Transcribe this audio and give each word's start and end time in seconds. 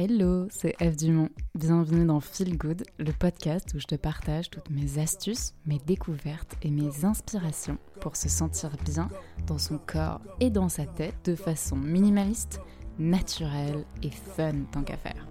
Hello, 0.00 0.46
c'est 0.48 0.76
Eve 0.78 0.94
Dumont. 0.94 1.28
Bienvenue 1.56 2.06
dans 2.06 2.20
Feel 2.20 2.56
Good, 2.56 2.84
le 3.00 3.12
podcast 3.12 3.74
où 3.74 3.80
je 3.80 3.86
te 3.86 3.96
partage 3.96 4.48
toutes 4.48 4.70
mes 4.70 5.00
astuces, 5.00 5.54
mes 5.66 5.80
découvertes 5.80 6.54
et 6.62 6.70
mes 6.70 7.04
inspirations 7.04 7.78
pour 8.00 8.14
se 8.14 8.28
sentir 8.28 8.70
bien 8.84 9.08
dans 9.48 9.58
son 9.58 9.76
corps 9.76 10.20
et 10.38 10.50
dans 10.50 10.68
sa 10.68 10.86
tête 10.86 11.16
de 11.24 11.34
façon 11.34 11.74
minimaliste, 11.74 12.60
naturelle 13.00 13.84
et 14.04 14.12
fun 14.12 14.66
tant 14.70 14.84
qu'à 14.84 14.96
faire. 14.96 15.26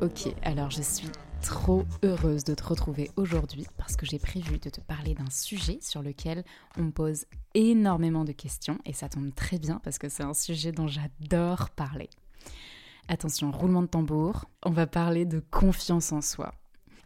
Ok, 0.00 0.32
alors 0.44 0.70
je 0.70 0.82
suis 0.82 1.10
trop 1.42 1.82
heureuse 2.04 2.44
de 2.44 2.54
te 2.54 2.62
retrouver 2.62 3.10
aujourd'hui 3.16 3.66
parce 3.76 3.96
que 3.96 4.06
j'ai 4.06 4.20
prévu 4.20 4.58
de 4.60 4.70
te 4.70 4.80
parler 4.80 5.14
d'un 5.14 5.30
sujet 5.30 5.80
sur 5.80 6.00
lequel 6.00 6.44
on 6.78 6.82
me 6.82 6.92
pose 6.92 7.24
énormément 7.54 8.24
de 8.24 8.30
questions 8.30 8.78
et 8.84 8.92
ça 8.92 9.08
tombe 9.08 9.34
très 9.34 9.58
bien 9.58 9.80
parce 9.82 9.98
que 9.98 10.08
c'est 10.08 10.22
un 10.22 10.32
sujet 10.32 10.70
dont 10.70 10.86
j'adore 10.86 11.70
parler. 11.70 12.08
Attention, 13.08 13.50
roulement 13.50 13.82
de 13.82 13.88
tambour, 13.88 14.46
on 14.64 14.70
va 14.70 14.86
parler 14.86 15.24
de 15.24 15.42
confiance 15.50 16.12
en 16.12 16.20
soi. 16.20 16.54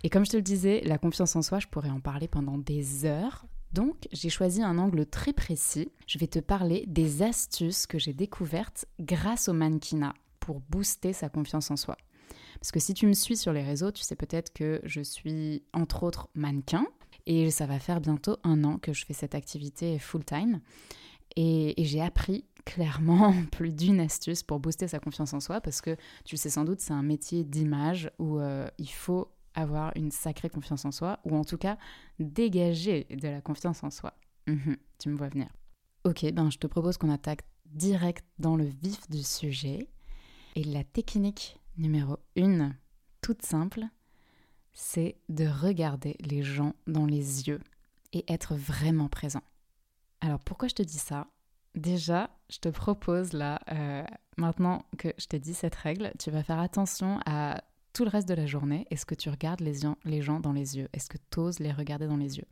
Et 0.04 0.10
comme 0.10 0.24
je 0.24 0.30
te 0.30 0.36
le 0.36 0.42
disais, 0.42 0.82
la 0.84 0.98
confiance 0.98 1.34
en 1.36 1.42
soi, 1.42 1.58
je 1.58 1.66
pourrais 1.66 1.90
en 1.90 2.00
parler 2.00 2.28
pendant 2.28 2.58
des 2.58 3.04
heures. 3.06 3.46
Donc, 3.72 4.08
j'ai 4.12 4.28
choisi 4.28 4.62
un 4.62 4.78
angle 4.78 5.06
très 5.06 5.32
précis. 5.32 5.90
Je 6.06 6.18
vais 6.18 6.28
te 6.28 6.38
parler 6.38 6.84
des 6.86 7.22
astuces 7.22 7.86
que 7.86 7.98
j'ai 7.98 8.12
découvertes 8.12 8.86
grâce 9.00 9.48
au 9.48 9.52
mannequinat 9.52 10.14
pour 10.38 10.60
booster 10.60 11.12
sa 11.12 11.28
confiance 11.28 11.70
en 11.70 11.76
soi. 11.76 11.96
Parce 12.60 12.72
que 12.72 12.80
si 12.80 12.94
tu 12.94 13.06
me 13.06 13.12
suis 13.12 13.36
sur 13.36 13.52
les 13.52 13.62
réseaux, 13.62 13.90
tu 13.90 14.02
sais 14.02 14.16
peut-être 14.16 14.52
que 14.52 14.80
je 14.84 15.00
suis 15.00 15.64
entre 15.72 16.04
autres 16.04 16.28
mannequin 16.34 16.86
et 17.26 17.50
ça 17.50 17.66
va 17.66 17.78
faire 17.78 18.00
bientôt 18.00 18.36
un 18.44 18.64
an 18.64 18.78
que 18.78 18.92
je 18.92 19.04
fais 19.04 19.12
cette 19.12 19.34
activité 19.34 19.98
full-time. 19.98 20.60
Et, 21.36 21.74
j'ai 21.78 22.00
appris 22.00 22.44
clairement 22.64 23.34
plus 23.52 23.72
d'une 23.72 24.00
astuce 24.00 24.42
pour 24.42 24.58
booster 24.58 24.88
sa 24.88 24.98
confiance 24.98 25.32
en 25.34 25.40
soi 25.40 25.60
parce 25.60 25.80
que 25.80 25.96
tu 26.24 26.34
le 26.34 26.38
sais 26.38 26.50
sans 26.50 26.64
doute, 26.64 26.80
c'est 26.80 26.92
un 26.92 27.02
métier 27.02 27.44
d'image 27.44 28.10
où 28.18 28.38
euh, 28.38 28.68
il 28.78 28.90
faut 28.90 29.28
avoir 29.54 29.92
une 29.96 30.10
sacrée 30.10 30.50
confiance 30.50 30.84
en 30.84 30.92
soi 30.92 31.20
ou 31.24 31.36
en 31.36 31.44
tout 31.44 31.58
cas 31.58 31.78
dégager 32.18 33.06
de 33.10 33.28
la 33.28 33.40
confiance 33.40 33.82
en 33.82 33.90
soi. 33.90 34.14
Mhm, 34.46 34.76
tu 34.98 35.08
me 35.08 35.16
vois 35.16 35.28
venir. 35.28 35.48
Ok, 36.04 36.30
ben 36.32 36.50
je 36.50 36.58
te 36.58 36.66
propose 36.66 36.98
qu'on 36.98 37.10
attaque 37.10 37.42
direct 37.66 38.24
dans 38.38 38.56
le 38.56 38.64
vif 38.64 39.08
du 39.10 39.22
sujet. 39.22 39.88
Et 40.54 40.64
la 40.64 40.84
technique 40.84 41.58
numéro 41.76 42.16
une, 42.36 42.76
toute 43.20 43.42
simple, 43.42 43.84
c'est 44.72 45.16
de 45.28 45.46
regarder 45.46 46.16
les 46.20 46.42
gens 46.42 46.74
dans 46.86 47.06
les 47.06 47.48
yeux 47.48 47.60
et 48.12 48.24
être 48.32 48.54
vraiment 48.54 49.08
présent. 49.08 49.42
Alors 50.20 50.40
pourquoi 50.40 50.68
je 50.68 50.74
te 50.74 50.82
dis 50.82 50.98
ça? 50.98 51.26
Déjà, 51.76 52.30
je 52.48 52.58
te 52.58 52.70
propose 52.70 53.34
là, 53.34 53.60
euh, 53.70 54.02
maintenant 54.38 54.86
que 54.96 55.08
je 55.18 55.26
t'ai 55.26 55.38
dit 55.38 55.52
cette 55.52 55.74
règle, 55.74 56.10
tu 56.18 56.30
vas 56.30 56.42
faire 56.42 56.58
attention 56.58 57.20
à 57.26 57.62
tout 57.92 58.04
le 58.04 58.10
reste 58.10 58.28
de 58.28 58.34
la 58.34 58.46
journée. 58.46 58.86
Est-ce 58.90 59.04
que 59.04 59.14
tu 59.14 59.28
regardes 59.28 59.60
les, 59.60 59.80
les 60.04 60.22
gens 60.22 60.40
dans 60.40 60.52
les 60.52 60.78
yeux 60.78 60.88
Est-ce 60.94 61.10
que 61.10 61.18
tu 61.30 61.38
oses 61.38 61.60
les 61.60 61.72
regarder 61.72 62.06
dans 62.06 62.16
les 62.16 62.38
yeux? 62.38 62.46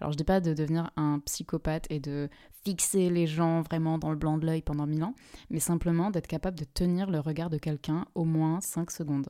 Alors, 0.00 0.12
je 0.12 0.16
dis 0.16 0.24
pas 0.24 0.40
de 0.40 0.54
devenir 0.54 0.90
un 0.96 1.18
psychopathe 1.20 1.86
et 1.90 2.00
de 2.00 2.30
fixer 2.64 3.10
les 3.10 3.26
gens 3.26 3.60
vraiment 3.60 3.98
dans 3.98 4.10
le 4.10 4.16
blanc 4.16 4.38
de 4.38 4.46
l'œil 4.46 4.62
pendant 4.62 4.86
mille 4.86 5.04
ans, 5.04 5.14
mais 5.50 5.60
simplement 5.60 6.10
d'être 6.10 6.26
capable 6.26 6.58
de 6.58 6.64
tenir 6.64 7.10
le 7.10 7.20
regard 7.20 7.50
de 7.50 7.58
quelqu'un 7.58 8.06
au 8.14 8.24
moins 8.24 8.62
5 8.62 8.90
secondes. 8.90 9.28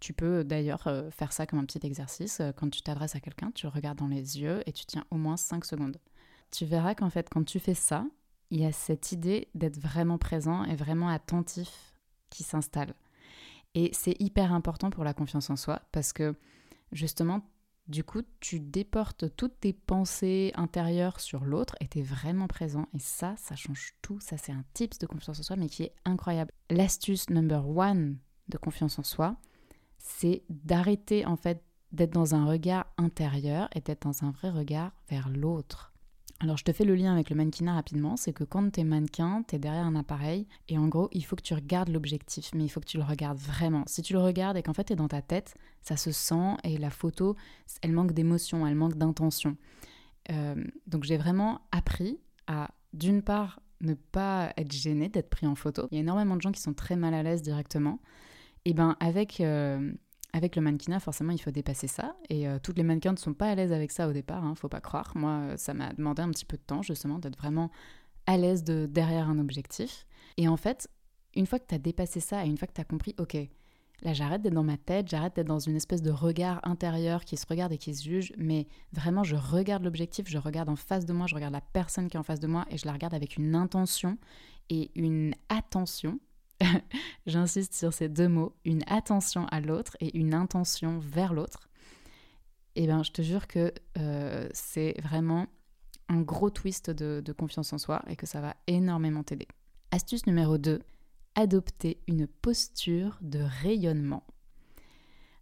Tu 0.00 0.12
peux 0.12 0.42
d'ailleurs 0.42 0.88
euh, 0.88 1.08
faire 1.12 1.32
ça 1.32 1.46
comme 1.46 1.60
un 1.60 1.64
petit 1.64 1.86
exercice. 1.86 2.40
Euh, 2.40 2.50
quand 2.50 2.68
tu 2.68 2.82
t'adresses 2.82 3.14
à 3.14 3.20
quelqu'un, 3.20 3.52
tu 3.52 3.68
regardes 3.68 3.98
dans 3.98 4.08
les 4.08 4.40
yeux 4.40 4.60
et 4.66 4.72
tu 4.72 4.86
tiens 4.86 5.04
au 5.12 5.16
moins 5.16 5.36
5 5.36 5.64
secondes. 5.64 5.98
Tu 6.50 6.64
verras 6.64 6.96
qu'en 6.96 7.10
fait, 7.10 7.28
quand 7.30 7.44
tu 7.44 7.60
fais 7.60 7.74
ça, 7.74 8.04
il 8.52 8.60
y 8.60 8.66
a 8.66 8.72
cette 8.72 9.12
idée 9.12 9.48
d'être 9.54 9.78
vraiment 9.78 10.18
présent 10.18 10.62
et 10.64 10.76
vraiment 10.76 11.08
attentif 11.08 11.94
qui 12.28 12.42
s'installe. 12.42 12.94
Et 13.74 13.88
c'est 13.94 14.14
hyper 14.20 14.52
important 14.52 14.90
pour 14.90 15.04
la 15.04 15.14
confiance 15.14 15.48
en 15.48 15.56
soi 15.56 15.80
parce 15.90 16.12
que 16.12 16.34
justement, 16.92 17.40
du 17.88 18.04
coup, 18.04 18.20
tu 18.40 18.60
déportes 18.60 19.34
toutes 19.36 19.58
tes 19.60 19.72
pensées 19.72 20.52
intérieures 20.54 21.18
sur 21.18 21.46
l'autre 21.46 21.76
et 21.80 21.88
tu 21.88 22.00
es 22.00 22.02
vraiment 22.02 22.46
présent. 22.46 22.88
Et 22.92 22.98
ça, 22.98 23.34
ça 23.38 23.56
change 23.56 23.94
tout. 24.02 24.20
Ça, 24.20 24.36
c'est 24.36 24.52
un 24.52 24.64
tips 24.74 24.98
de 24.98 25.06
confiance 25.06 25.40
en 25.40 25.42
soi, 25.42 25.56
mais 25.56 25.70
qui 25.70 25.84
est 25.84 25.94
incroyable. 26.04 26.52
L'astuce 26.68 27.30
number 27.30 27.66
one 27.66 28.18
de 28.48 28.58
confiance 28.58 28.98
en 28.98 29.02
soi, 29.02 29.36
c'est 29.96 30.44
d'arrêter 30.50 31.24
en 31.24 31.36
fait 31.36 31.64
d'être 31.90 32.12
dans 32.12 32.34
un 32.34 32.44
regard 32.44 32.84
intérieur 32.98 33.70
et 33.74 33.80
d'être 33.80 34.02
dans 34.02 34.24
un 34.24 34.30
vrai 34.30 34.50
regard 34.50 34.92
vers 35.08 35.30
l'autre. 35.30 35.91
Alors 36.42 36.56
je 36.56 36.64
te 36.64 36.72
fais 36.72 36.84
le 36.84 36.96
lien 36.96 37.12
avec 37.12 37.30
le 37.30 37.36
mannequinat 37.36 37.74
rapidement, 37.74 38.16
c'est 38.16 38.32
que 38.32 38.42
quand 38.42 38.68
tu 38.72 38.80
es 38.80 38.84
mannequin, 38.84 39.44
tu 39.46 39.54
es 39.54 39.58
derrière 39.60 39.86
un 39.86 39.94
appareil 39.94 40.48
et 40.68 40.76
en 40.76 40.88
gros 40.88 41.08
il 41.12 41.24
faut 41.24 41.36
que 41.36 41.42
tu 41.42 41.54
regardes 41.54 41.88
l'objectif, 41.88 42.50
mais 42.52 42.64
il 42.64 42.68
faut 42.68 42.80
que 42.80 42.86
tu 42.86 42.96
le 42.96 43.04
regardes 43.04 43.38
vraiment. 43.38 43.84
Si 43.86 44.02
tu 44.02 44.12
le 44.12 44.18
regardes 44.18 44.56
et 44.56 44.62
qu'en 44.64 44.74
fait 44.74 44.82
tu 44.82 44.94
es 44.94 44.96
dans 44.96 45.06
ta 45.06 45.22
tête, 45.22 45.54
ça 45.82 45.96
se 45.96 46.10
sent 46.10 46.56
et 46.64 46.78
la 46.78 46.90
photo, 46.90 47.36
elle 47.80 47.92
manque 47.92 48.10
d'émotion, 48.10 48.66
elle 48.66 48.74
manque 48.74 48.96
d'intention. 48.96 49.56
Euh, 50.32 50.56
donc 50.88 51.04
j'ai 51.04 51.16
vraiment 51.16 51.60
appris 51.70 52.18
à 52.48 52.72
d'une 52.92 53.22
part 53.22 53.60
ne 53.80 53.94
pas 53.94 54.52
être 54.56 54.72
gêné 54.72 55.08
d'être 55.08 55.30
pris 55.30 55.46
en 55.46 55.54
photo. 55.54 55.86
Il 55.92 55.94
y 55.94 55.98
a 55.98 56.00
énormément 56.00 56.34
de 56.34 56.42
gens 56.42 56.52
qui 56.52 56.60
sont 56.60 56.74
très 56.74 56.96
mal 56.96 57.14
à 57.14 57.22
l'aise 57.22 57.42
directement. 57.42 58.00
Et 58.64 58.74
ben 58.74 58.96
avec 58.98 59.40
euh, 59.40 59.92
avec 60.32 60.56
le 60.56 60.62
mannequinat, 60.62 61.00
forcément, 61.00 61.32
il 61.32 61.40
faut 61.40 61.50
dépasser 61.50 61.86
ça. 61.86 62.16
Et 62.30 62.48
euh, 62.48 62.58
toutes 62.62 62.78
les 62.78 62.82
mannequins 62.82 63.12
ne 63.12 63.18
sont 63.18 63.34
pas 63.34 63.50
à 63.50 63.54
l'aise 63.54 63.72
avec 63.72 63.90
ça 63.90 64.08
au 64.08 64.12
départ, 64.12 64.44
hein, 64.44 64.54
faut 64.54 64.68
pas 64.68 64.80
croire. 64.80 65.12
Moi, 65.14 65.30
euh, 65.30 65.56
ça 65.56 65.74
m'a 65.74 65.92
demandé 65.92 66.22
un 66.22 66.30
petit 66.30 66.46
peu 66.46 66.56
de 66.56 66.62
temps, 66.62 66.82
justement, 66.82 67.18
d'être 67.18 67.36
vraiment 67.36 67.70
à 68.26 68.36
l'aise 68.36 68.64
de, 68.64 68.86
derrière 68.86 69.28
un 69.28 69.38
objectif. 69.38 70.06
Et 70.38 70.48
en 70.48 70.56
fait, 70.56 70.88
une 71.34 71.46
fois 71.46 71.58
que 71.58 71.66
tu 71.66 71.74
as 71.74 71.78
dépassé 71.78 72.20
ça 72.20 72.44
et 72.46 72.48
une 72.48 72.56
fois 72.56 72.66
que 72.66 72.72
tu 72.72 72.80
as 72.80 72.84
compris, 72.84 73.14
ok, 73.18 73.36
là 74.02 74.12
j'arrête 74.12 74.42
d'être 74.42 74.54
dans 74.54 74.62
ma 74.62 74.76
tête, 74.76 75.08
j'arrête 75.08 75.36
d'être 75.36 75.46
dans 75.46 75.58
une 75.58 75.76
espèce 75.76 76.02
de 76.02 76.10
regard 76.10 76.60
intérieur 76.62 77.24
qui 77.24 77.36
se 77.36 77.46
regarde 77.48 77.72
et 77.72 77.78
qui 77.78 77.94
se 77.94 78.04
juge, 78.04 78.32
mais 78.36 78.66
vraiment 78.92 79.24
je 79.24 79.36
regarde 79.36 79.82
l'objectif, 79.82 80.28
je 80.28 80.38
regarde 80.38 80.68
en 80.68 80.76
face 80.76 81.06
de 81.06 81.12
moi, 81.12 81.26
je 81.26 81.34
regarde 81.34 81.52
la 81.52 81.60
personne 81.60 82.08
qui 82.08 82.16
est 82.16 82.20
en 82.20 82.24
face 82.24 82.40
de 82.40 82.46
moi 82.46 82.66
et 82.70 82.78
je 82.78 82.86
la 82.86 82.92
regarde 82.92 83.14
avec 83.14 83.36
une 83.36 83.54
intention 83.54 84.18
et 84.70 84.90
une 84.94 85.34
attention 85.48 86.18
J'insiste 87.26 87.74
sur 87.74 87.92
ces 87.92 88.08
deux 88.08 88.28
mots, 88.28 88.54
une 88.64 88.82
attention 88.86 89.46
à 89.46 89.60
l'autre 89.60 89.96
et 90.00 90.16
une 90.16 90.34
intention 90.34 90.98
vers 90.98 91.32
l'autre. 91.32 91.68
Et 92.74 92.84
eh 92.84 92.86
bien, 92.86 93.02
je 93.02 93.12
te 93.12 93.20
jure 93.20 93.46
que 93.46 93.72
euh, 93.98 94.48
c'est 94.54 94.94
vraiment 95.02 95.46
un 96.08 96.20
gros 96.20 96.50
twist 96.50 96.90
de, 96.90 97.32
confiance 97.32 97.72
en 97.72 97.78
soi 97.78 98.02
et 98.08 98.16
que 98.16 98.26
ça 98.26 98.40
va 98.40 98.56
énormément 98.66 99.22
t'aider. 99.22 99.46
Astuce 99.90 100.26
numéro 100.26 100.56
2, 100.56 100.80
adopter 101.34 102.00
une 102.06 102.26
posture 102.26 103.18
de 103.20 103.40
rayonnement. 103.62 104.24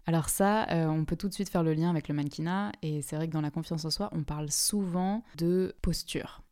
Alors 0.06 0.28
ça, 0.28 0.68
euh, 0.70 0.86
on 0.86 1.04
peut 1.04 1.16
tout 1.16 1.28
de 1.28 1.34
suite 1.34 1.50
faire 1.50 1.62
le 1.62 1.72
lien 1.72 1.88
avec 1.88 2.08
le 2.08 2.14
mannequinat 2.14 2.72
et 2.82 3.00
c'est 3.00 3.14
vrai 3.14 3.28
que 3.28 3.32
dans 3.32 3.40
la 3.40 3.52
confiance 3.52 3.84
en 3.84 3.90
soi, 3.90 4.08
on 4.12 4.24
parle 4.24 4.50
souvent 4.50 5.22
de 5.36 5.76
posture. 5.82 6.42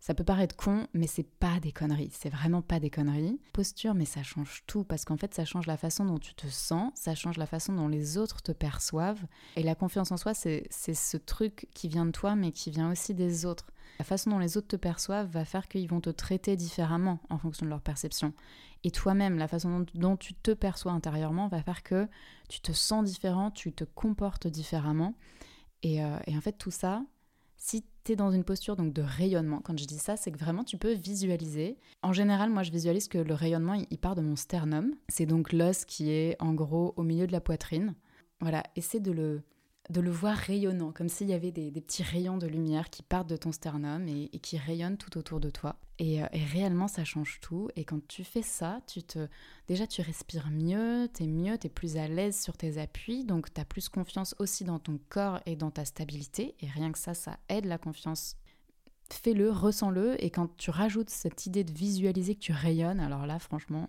Ça 0.00 0.14
peut 0.14 0.24
paraître 0.24 0.54
con, 0.54 0.86
mais 0.94 1.08
c'est 1.08 1.28
pas 1.28 1.58
des 1.60 1.72
conneries. 1.72 2.10
C'est 2.12 2.28
vraiment 2.28 2.62
pas 2.62 2.78
des 2.78 2.90
conneries. 2.90 3.40
Posture, 3.52 3.94
mais 3.94 4.04
ça 4.04 4.22
change 4.22 4.62
tout 4.66 4.84
parce 4.84 5.04
qu'en 5.04 5.16
fait, 5.16 5.34
ça 5.34 5.44
change 5.44 5.66
la 5.66 5.76
façon 5.76 6.04
dont 6.04 6.18
tu 6.18 6.34
te 6.34 6.46
sens, 6.46 6.92
ça 6.94 7.14
change 7.14 7.36
la 7.36 7.46
façon 7.46 7.72
dont 7.72 7.88
les 7.88 8.16
autres 8.16 8.40
te 8.40 8.52
perçoivent. 8.52 9.26
Et 9.56 9.62
la 9.62 9.74
confiance 9.74 10.12
en 10.12 10.16
soi, 10.16 10.34
c'est 10.34 10.68
ce 10.70 11.16
truc 11.16 11.68
qui 11.74 11.88
vient 11.88 12.06
de 12.06 12.12
toi, 12.12 12.36
mais 12.36 12.52
qui 12.52 12.70
vient 12.70 12.90
aussi 12.90 13.12
des 13.12 13.44
autres. 13.44 13.66
La 13.98 14.04
façon 14.04 14.30
dont 14.30 14.38
les 14.38 14.56
autres 14.56 14.68
te 14.68 14.76
perçoivent 14.76 15.28
va 15.28 15.44
faire 15.44 15.66
qu'ils 15.66 15.88
vont 15.88 16.00
te 16.00 16.10
traiter 16.10 16.54
différemment 16.54 17.18
en 17.30 17.38
fonction 17.38 17.66
de 17.66 17.70
leur 17.70 17.80
perception. 17.80 18.32
Et 18.84 18.92
toi-même, 18.92 19.38
la 19.38 19.48
façon 19.48 19.84
dont, 19.94 20.16
tu 20.16 20.34
te 20.34 20.52
perçois 20.52 20.92
intérieurement 20.92 21.48
va 21.48 21.60
faire 21.62 21.82
que 21.82 22.06
tu 22.48 22.60
te 22.60 22.70
sens 22.70 23.04
différent, 23.04 23.50
tu 23.50 23.72
te 23.72 23.82
comportes 23.82 24.46
différemment. 24.46 25.14
et 25.82 26.04
euh, 26.04 26.16
en 26.28 26.40
fait, 26.40 26.52
tout 26.52 26.70
ça, 26.70 27.02
si 27.56 27.84
dans 28.16 28.30
une 28.30 28.44
posture 28.44 28.76
donc 28.76 28.92
de 28.92 29.02
rayonnement, 29.02 29.60
quand 29.62 29.78
je 29.78 29.84
dis 29.84 29.98
ça, 29.98 30.16
c'est 30.16 30.30
que 30.30 30.38
vraiment 30.38 30.64
tu 30.64 30.78
peux 30.78 30.92
visualiser. 30.92 31.76
En 32.02 32.12
général, 32.12 32.50
moi 32.50 32.62
je 32.62 32.70
visualise 32.70 33.08
que 33.08 33.18
le 33.18 33.34
rayonnement 33.34 33.74
il 33.74 33.98
part 33.98 34.14
de 34.14 34.22
mon 34.22 34.36
sternum. 34.36 34.94
C'est 35.08 35.26
donc 35.26 35.52
l'os 35.52 35.84
qui 35.84 36.10
est 36.10 36.36
en 36.40 36.54
gros 36.54 36.94
au 36.96 37.02
milieu 37.02 37.26
de 37.26 37.32
la 37.32 37.40
poitrine. 37.40 37.94
Voilà, 38.40 38.62
essaie 38.76 39.00
de 39.00 39.10
le 39.10 39.42
de 39.90 40.00
le 40.02 40.10
voir 40.10 40.36
rayonnant, 40.36 40.92
comme 40.92 41.08
s'il 41.08 41.28
y 41.28 41.32
avait 41.32 41.50
des, 41.50 41.70
petits 41.70 42.02
rayons 42.02 42.36
de 42.36 42.46
lumière 42.46 42.90
qui 42.90 43.02
partent 43.02 43.28
de 43.28 43.36
ton 43.36 43.52
sternum 43.52 44.06
et, 44.06 44.28
qui 44.40 44.58
rayonnent 44.58 44.98
tout 44.98 45.16
autour 45.16 45.40
de 45.40 45.48
toi. 45.48 45.76
Euh, 46.00 46.26
et, 46.32 46.44
réellement, 46.44 46.88
ça 46.88 47.04
change 47.04 47.38
tout. 47.40 47.70
Et 47.74 47.84
quand 47.84 48.06
tu 48.06 48.22
fais 48.22 48.42
ça, 48.42 48.80
tu 48.86 49.02
te, 49.02 49.28
déjà, 49.66 49.86
tu 49.86 50.02
respires 50.02 50.50
mieux, 50.50 51.08
tu 51.14 51.24
es 51.24 51.26
mieux, 51.26 51.56
tu 51.56 51.68
es 51.68 51.70
plus 51.70 51.96
à 51.96 52.06
l'aise 52.06 52.38
sur 52.38 52.56
tes 52.56 52.78
appuis, 52.78 53.24
donc 53.24 53.52
tu 53.52 53.60
as 53.60 53.64
plus 53.64 53.88
confiance 53.88 54.34
aussi 54.38 54.64
dans 54.64 54.78
ton 54.78 55.00
corps 55.08 55.40
et 55.46 55.56
dans 55.56 55.70
ta 55.70 55.86
stabilité. 55.86 56.54
Et 56.60 56.66
rien 56.66 56.92
que 56.92 56.98
ça, 56.98 57.14
ça 57.14 57.38
aide 57.48 57.64
la 57.64 57.78
confiance. 57.78 58.36
Fais-le, 59.10 59.50
ressens-le, 59.50 60.22
et 60.22 60.28
quand 60.28 60.54
tu 60.58 60.70
rajoutes 60.70 61.08
cette 61.08 61.46
idée 61.46 61.64
de 61.64 61.72
visualiser 61.72 62.34
que 62.34 62.40
tu 62.40 62.52
rayonnes, 62.52 63.00
alors 63.00 63.26
là, 63.26 63.38
franchement, 63.38 63.88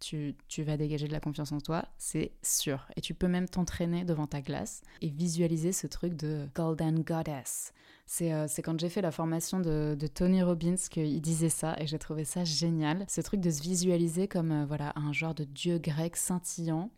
tu, 0.00 0.62
vas 0.62 0.76
dégager 0.76 1.06
de 1.06 1.12
la 1.12 1.20
confiance 1.20 1.52
en 1.52 1.60
toi, 1.60 1.86
c'est 1.98 2.32
sûr. 2.42 2.86
Et 2.96 3.00
tu 3.00 3.14
peux 3.14 3.28
même 3.28 3.48
t'entraîner 3.48 4.04
devant 4.04 4.26
ta 4.26 4.40
glace 4.40 4.82
et 5.00 5.08
visualiser 5.08 5.72
ce 5.72 5.86
truc 5.86 6.14
de 6.14 6.48
Golden 6.54 7.02
Goddess. 7.02 7.72
C'est 8.06 8.32
euh, 8.32 8.46
quand 8.62 8.78
j'ai 8.78 8.88
fait 8.88 9.02
la 9.02 9.10
formation 9.10 9.58
de, 9.58 9.96
Tony 10.14 10.42
Robbins 10.42 10.76
qu'il 10.90 11.20
disait 11.20 11.48
ça 11.48 11.76
et 11.78 11.86
j'ai 11.86 11.98
trouvé 11.98 12.24
ça 12.24 12.44
génial. 12.44 13.04
Ce 13.08 13.20
truc 13.20 13.40
de 13.40 13.50
se 13.50 13.60
visualiser 13.62 14.28
comme 14.28 14.52
euh, 14.52 14.64
voilà 14.66 14.92
un 14.96 15.12
genre 15.12 15.34
de 15.34 15.44
dieu 15.44 15.78
grec 15.78 16.16
scintillant 16.16 16.90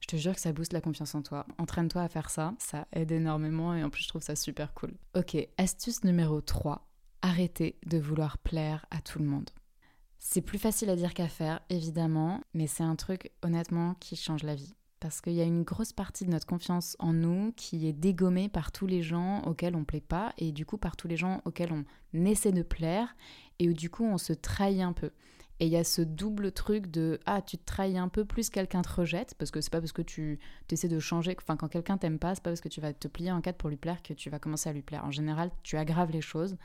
Je 0.00 0.06
te 0.06 0.16
jure 0.16 0.34
que 0.34 0.40
ça 0.40 0.52
booste 0.52 0.72
la 0.72 0.80
confiance 0.80 1.14
en 1.14 1.22
toi. 1.22 1.46
Entraîne-toi 1.58 2.02
à 2.02 2.08
faire 2.08 2.30
ça, 2.30 2.54
ça 2.58 2.86
aide 2.92 3.12
énormément 3.12 3.74
et 3.74 3.84
en 3.84 3.90
plus 3.90 4.04
je 4.04 4.08
trouve 4.08 4.22
ça 4.22 4.34
super 4.34 4.72
cool. 4.72 4.94
Ok, 5.14 5.36
astuce 5.58 6.04
numéro 6.04 6.40
3, 6.40 6.88
arrêtez 7.20 7.78
de 7.84 7.98
vouloir 7.98 8.38
plaire 8.38 8.86
à 8.90 9.02
tout 9.02 9.18
le 9.18 9.26
monde. 9.26 9.50
C'est 10.28 10.40
plus 10.40 10.58
facile 10.58 10.90
à 10.90 10.96
dire 10.96 11.14
qu'à 11.14 11.28
faire, 11.28 11.60
évidemment, 11.70 12.40
mais 12.52 12.66
c'est 12.66 12.82
un 12.82 12.96
truc 12.96 13.30
honnêtement 13.42 13.94
qui 14.00 14.16
change 14.16 14.42
la 14.42 14.56
vie. 14.56 14.74
Parce 14.98 15.20
qu'il 15.20 15.34
y 15.34 15.40
a 15.40 15.44
une 15.44 15.62
grosse 15.62 15.92
partie 15.92 16.24
de 16.24 16.30
notre 16.30 16.46
confiance 16.46 16.96
en 16.98 17.12
nous 17.12 17.52
qui 17.52 17.86
est 17.86 17.92
dégommée 17.92 18.48
par 18.48 18.72
tous 18.72 18.88
les 18.88 19.02
gens 19.02 19.42
auxquels 19.42 19.76
on 19.76 19.80
ne 19.80 19.84
plaît 19.84 20.00
pas 20.00 20.34
et 20.36 20.50
du 20.50 20.66
coup 20.66 20.78
par 20.78 20.96
tous 20.96 21.06
les 21.06 21.16
gens 21.16 21.42
auxquels 21.44 21.72
on 21.72 22.24
essaie 22.24 22.50
de 22.50 22.64
plaire 22.64 23.14
et 23.60 23.68
où 23.68 23.72
du 23.72 23.88
coup 23.88 24.04
on 24.04 24.18
se 24.18 24.32
trahit 24.32 24.80
un 24.80 24.92
peu. 24.92 25.12
Et 25.60 25.66
il 25.66 25.72
y 25.72 25.76
a 25.76 25.84
ce 25.84 26.02
double 26.02 26.50
truc 26.50 26.88
de 26.90 27.20
ah 27.24 27.40
tu 27.40 27.56
te 27.56 27.64
trahis 27.64 27.96
un 27.96 28.08
peu 28.08 28.24
plus 28.24 28.50
quelqu'un 28.50 28.82
te 28.82 28.92
rejette 28.92 29.34
parce 29.38 29.52
que 29.52 29.60
c'est 29.60 29.70
pas 29.70 29.80
parce 29.80 29.92
que 29.92 30.02
tu 30.02 30.40
essaies 30.68 30.88
de 30.88 30.98
changer 30.98 31.36
enfin 31.40 31.56
quand 31.56 31.68
quelqu'un 31.68 31.98
t'aime 31.98 32.18
pas 32.18 32.34
c'est 32.34 32.42
pas 32.42 32.50
parce 32.50 32.60
que 32.60 32.68
tu 32.68 32.80
vas 32.80 32.92
te 32.92 33.06
plier 33.06 33.30
en 33.30 33.40
quatre 33.40 33.58
pour 33.58 33.70
lui 33.70 33.76
plaire 33.76 34.02
que 34.02 34.12
tu 34.12 34.28
vas 34.28 34.40
commencer 34.40 34.68
à 34.68 34.72
lui 34.72 34.82
plaire. 34.82 35.04
En 35.04 35.12
général 35.12 35.52
tu 35.62 35.76
aggraves 35.76 36.10
les 36.10 36.20
choses. 36.20 36.56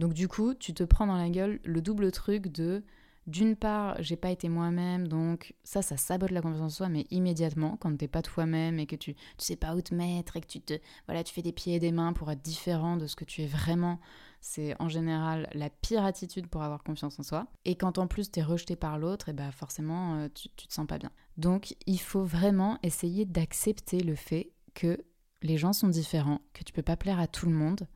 Donc 0.00 0.14
du 0.14 0.26
coup 0.26 0.54
tu 0.54 0.74
te 0.74 0.82
prends 0.82 1.06
dans 1.06 1.16
la 1.16 1.28
gueule 1.28 1.60
le 1.62 1.80
double 1.80 2.10
truc 2.10 2.48
de 2.48 2.82
d'une 3.26 3.54
part, 3.54 4.02
j'ai 4.02 4.16
pas 4.16 4.30
été 4.30 4.48
moi-même, 4.48 5.06
donc 5.06 5.54
ça, 5.62 5.82
ça 5.82 5.96
sabote 5.96 6.30
la 6.30 6.40
confiance 6.40 6.62
en 6.62 6.68
soi, 6.68 6.88
mais 6.88 7.06
immédiatement, 7.10 7.76
quand 7.76 7.94
t'es 7.96 8.08
pas 8.08 8.22
toi-même 8.22 8.78
et 8.80 8.86
que 8.86 8.96
tu, 8.96 9.14
tu 9.14 9.20
sais 9.38 9.56
pas 9.56 9.76
où 9.76 9.82
te 9.82 9.94
mettre 9.94 10.36
et 10.36 10.40
que 10.40 10.46
tu 10.46 10.60
te, 10.60 10.74
voilà, 11.06 11.22
tu 11.22 11.32
fais 11.32 11.42
des 11.42 11.52
pieds 11.52 11.74
et 11.74 11.78
des 11.78 11.92
mains 11.92 12.12
pour 12.12 12.30
être 12.30 12.40
différent 12.40 12.96
de 12.96 13.06
ce 13.06 13.14
que 13.14 13.24
tu 13.24 13.42
es 13.42 13.46
vraiment, 13.46 14.00
c'est 14.40 14.74
en 14.80 14.88
général 14.88 15.48
la 15.52 15.68
pire 15.70 16.02
attitude 16.02 16.48
pour 16.48 16.62
avoir 16.62 16.82
confiance 16.82 17.20
en 17.20 17.22
soi. 17.22 17.46
Et 17.66 17.76
quand 17.76 17.98
en 17.98 18.06
plus 18.06 18.30
t'es 18.30 18.42
rejeté 18.42 18.74
par 18.74 18.98
l'autre, 18.98 19.28
et 19.28 19.32
bah 19.32 19.52
forcément, 19.52 20.16
euh, 20.16 20.28
tu, 20.34 20.48
tu 20.56 20.66
te 20.66 20.72
sens 20.72 20.86
pas 20.86 20.98
bien. 20.98 21.12
Donc, 21.36 21.76
il 21.86 22.00
faut 22.00 22.24
vraiment 22.24 22.78
essayer 22.82 23.26
d'accepter 23.26 24.00
le 24.00 24.14
fait 24.14 24.50
que 24.74 24.98
les 25.42 25.58
gens 25.58 25.72
sont 25.72 25.88
différents, 25.88 26.40
que 26.52 26.64
tu 26.64 26.72
peux 26.72 26.82
pas 26.82 26.96
plaire 26.96 27.20
à 27.20 27.26
tout 27.26 27.46
le 27.46 27.52
monde 27.52 27.86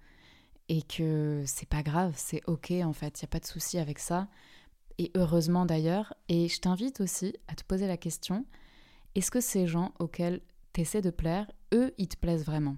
et 0.69 0.83
que 0.83 1.43
c'est 1.47 1.69
pas 1.69 1.83
grave, 1.83 2.15
c'est 2.17 2.41
ok 2.47 2.73
en 2.83 2.93
fait, 2.93 3.21
il 3.21 3.23
y 3.23 3.27
a 3.27 3.29
pas 3.29 3.41
de 3.41 3.47
souci 3.47 3.79
avec 3.79 3.99
ça 3.99 4.29
et 4.99 5.11
heureusement 5.15 5.67
d'ailleurs. 5.67 6.15
Et 6.29 6.49
je 6.49 6.61
t'invite 6.61 7.01
aussi 7.01 7.35
à 7.49 7.55
te 7.55 7.65
poser 7.65 7.87
la 7.87 7.97
question, 7.97 8.47
est-ce 9.15 9.31
que 9.31 9.41
ces 9.41 9.67
gens 9.67 9.93
auxquels 9.99 10.41
tu 10.73 10.81
essaies 10.81 11.03
de 11.03 11.11
plaire, 11.11 11.51
eux, 11.73 11.93
ils 11.99 12.09
te 12.09 12.17
plaisent 12.17 12.45
vraiment? 12.45 12.77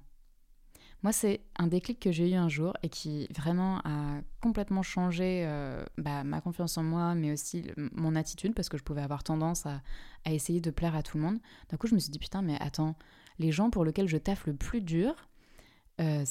Moi, 1.02 1.12
c'est 1.12 1.40
un 1.56 1.66
déclic 1.66 2.00
que 2.00 2.10
j'ai 2.10 2.30
eu 2.30 2.34
un 2.34 2.48
jour 2.48 2.72
et 2.82 2.88
qui 2.88 3.28
vraiment 3.28 3.80
a 3.84 4.20
complètement 4.40 4.82
changé 4.82 5.44
euh, 5.46 5.84
bah, 5.98 6.24
ma 6.24 6.40
confiance 6.40 6.78
en 6.78 6.82
moi, 6.82 7.14
mais 7.14 7.32
aussi 7.32 7.64
mon 7.76 8.16
attitude, 8.16 8.54
parce 8.54 8.68
que 8.68 8.78
je 8.78 8.82
pouvais 8.82 9.02
avoir 9.02 9.22
tendance 9.22 9.66
à, 9.66 9.82
à 10.24 10.32
essayer 10.32 10.60
de 10.60 10.70
plaire 10.70 10.96
à 10.96 11.02
tout 11.02 11.18
le 11.18 11.22
monde. 11.22 11.38
D'un 11.68 11.76
coup, 11.76 11.86
je 11.86 11.94
me 11.94 12.00
suis 12.00 12.10
dit, 12.10 12.18
putain, 12.18 12.42
mais 12.42 12.56
attends, 12.60 12.96
les 13.38 13.52
gens 13.52 13.70
pour 13.70 13.84
lesquels 13.84 14.08
je 14.08 14.16
taffe 14.16 14.46
le 14.46 14.56
plus 14.56 14.80
dur, 14.80 15.14
euh, 16.00 16.24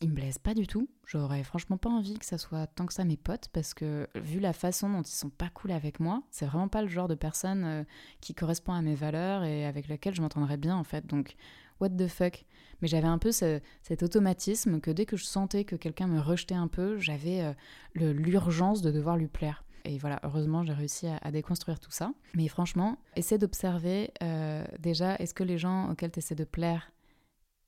ils 0.00 0.10
me 0.10 0.14
plaisent 0.14 0.38
pas 0.38 0.54
du 0.54 0.66
tout. 0.66 0.88
J'aurais 1.06 1.42
franchement 1.44 1.76
pas 1.76 1.90
envie 1.90 2.18
que 2.18 2.26
ça 2.26 2.38
soit 2.38 2.66
tant 2.66 2.86
que 2.86 2.92
ça 2.92 3.04
mes 3.04 3.16
potes 3.16 3.48
parce 3.52 3.74
que 3.74 4.08
vu 4.14 4.40
la 4.40 4.52
façon 4.52 4.90
dont 4.90 5.02
ils 5.02 5.10
sont 5.10 5.30
pas 5.30 5.48
cool 5.48 5.72
avec 5.72 6.00
moi, 6.00 6.22
c'est 6.30 6.46
vraiment 6.46 6.68
pas 6.68 6.82
le 6.82 6.88
genre 6.88 7.08
de 7.08 7.14
personne 7.14 7.64
euh, 7.64 7.84
qui 8.20 8.34
correspond 8.34 8.72
à 8.72 8.82
mes 8.82 8.94
valeurs 8.94 9.44
et 9.44 9.64
avec 9.64 9.88
laquelle 9.88 10.14
je 10.14 10.22
m'entendrais 10.22 10.56
bien 10.56 10.76
en 10.76 10.84
fait. 10.84 11.06
Donc 11.06 11.36
what 11.80 11.90
the 11.90 12.06
fuck. 12.06 12.44
Mais 12.80 12.88
j'avais 12.88 13.08
un 13.08 13.18
peu 13.18 13.30
cet 13.32 14.02
automatisme 14.02 14.80
que 14.80 14.90
dès 14.90 15.06
que 15.06 15.16
je 15.16 15.24
sentais 15.24 15.64
que 15.64 15.76
quelqu'un 15.76 16.08
me 16.08 16.20
rejetait 16.20 16.54
un 16.54 16.68
peu, 16.68 16.98
j'avais 16.98 17.42
euh, 17.42 18.12
l'urgence 18.12 18.82
de 18.82 18.90
devoir 18.90 19.16
lui 19.16 19.28
plaire. 19.28 19.64
Et 19.84 19.98
voilà, 19.98 20.20
heureusement, 20.22 20.62
j'ai 20.62 20.72
réussi 20.72 21.06
à, 21.08 21.30
déconstruire 21.32 21.80
tout 21.80 21.90
ça. 21.90 22.12
Mais 22.34 22.48
franchement, 22.48 22.98
essaie 23.16 23.38
d'observer 23.38 24.12
euh, 24.22 24.64
déjà, 24.78 25.16
est-ce 25.16 25.34
que 25.34 25.42
les 25.42 25.58
gens 25.58 25.90
auxquels 25.90 26.12
tu 26.12 26.20
essaies 26.20 26.34
de 26.34 26.44
plaire 26.44 26.92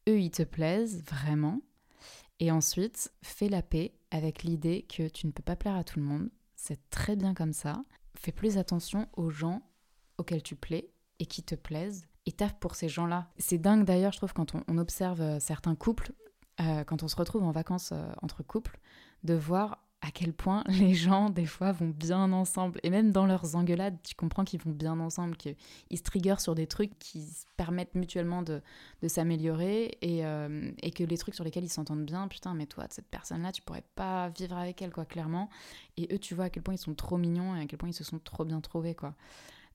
eux, 0.09 0.21
ils 0.21 0.31
te 0.31 0.43
plaisent 0.43 1.03
vraiment. 1.05 1.61
Et 2.41 2.51
ensuite, 2.51 3.13
fais 3.23 3.49
la 3.49 3.63
paix 3.63 3.95
avec 4.11 4.43
l'idée 4.43 4.87
que 4.89 5.09
tu 5.09 5.27
ne 5.27 5.33
peux 5.33 5.43
pas 5.43 5.57
plaire 5.57 5.77
à 5.77 5.85
tout 5.85 5.99
le 5.99 6.05
monde. 6.05 6.31
C'est 6.57 6.89
très 6.91 7.17
bien 7.17 7.35
comme 7.35 7.53
ça. 7.53 7.85
Fais 8.17 8.33
plus 8.33 8.59
attention 8.59 9.09
aux 9.15 9.31
gens 9.31 9.63
auxquels 10.19 10.43
tu 10.43 10.57
plais 10.57 10.91
et 11.19 11.27
qui 11.27 11.43
te 11.43 11.55
plaisent. 11.55 12.07
Et 12.27 12.33
taffe 12.33 12.59
pour 12.59 12.75
ces 12.75 12.89
gens-là. 12.89 13.31
C'est 13.37 13.59
dingue 13.59 13.85
d'ailleurs, 13.85 14.13
je 14.13 14.17
trouve, 14.17 14.33
quand 14.33 14.55
on, 14.55 14.79
observe 14.79 15.21
euh, 15.21 15.39
certains 15.41 15.75
couples, 15.75 16.13
euh, 16.61 16.85
quand 16.85 17.03
on 17.03 17.09
se 17.09 17.17
retrouve 17.17 17.43
en 17.43 17.51
vacances 17.51 17.93
euh, 17.93 18.13
entre 18.23 18.43
couples, 18.43 18.79
de 19.25 19.35
voir 19.35 19.84
à 20.05 20.11
quel 20.11 20.35
point 20.35 20.65
les 20.69 20.95
gens, 20.95 21.31
des 21.31 21.47
fois, 21.47 21.73
vont 21.73 21.89
bien 21.89 22.31
ensemble. 22.33 22.79
Et 22.83 22.91
même 22.91 23.11
dans 23.11 23.27
leurs 23.27 23.57
engueulades, 23.57 23.97
tu 24.03 24.15
comprends 24.15 24.45
qu'ils 24.45 24.61
vont 24.61 24.71
bien 24.71 25.01
ensemble, 25.01 25.37
qu'ils 25.37 25.57
se 25.97 26.03
triggerent 26.03 26.41
sur 26.41 26.55
des 26.55 26.67
trucs 26.67 26.99
qui 26.99 27.27
permettent 27.57 27.95
mutuellement 27.95 28.43
de, 28.43 28.61
s'améliorer 29.07 29.99
euh, 30.05 30.71
et, 30.83 30.91
que 30.91 31.05
les 31.05 31.17
trucs 31.17 31.35
sur 31.35 31.45
lesquels 31.45 31.65
ils 31.65 31.71
s'entendent 31.71 32.05
bien, 32.05 32.29
putain, 32.29 32.55
mais 32.55 32.67
toi, 32.67 32.85
cette 32.91 33.09
personne-là, 33.09 33.53
tu 33.53 33.63
pourrais 33.63 33.85
pas 33.95 34.29
vivre 34.29 34.57
avec 34.57 34.83
elle, 34.83 34.93
quoi, 34.93 35.07
clairement. 35.07 35.49
Et 35.97 36.13
eux, 36.15 36.19
tu 36.19 36.35
vois 36.35 36.47
à 36.47 36.51
quel 36.51 36.63
point 36.63 36.75
ils 36.75 36.79
sont 36.79 36.95
trop 36.95 37.17
mignons 37.17 37.57
et 37.57 37.63
à 37.63 37.67
quel 37.67 37.79
point 37.79 37.89
ils 37.89 37.95
se 37.95 38.05
sont 38.05 38.19
trop 38.19 38.45
bien 38.45 38.61
trouvés, 38.61 38.95
quoi. 38.95 39.15